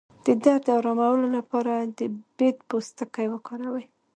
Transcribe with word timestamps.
د 0.25 0.27
درد 0.43 0.63
د 0.67 0.69
ارامولو 0.79 1.27
لپاره 1.37 1.73
د 1.97 2.01
بید 2.37 2.57
پوستکی 2.69 3.27
وکاروئ 3.29 3.85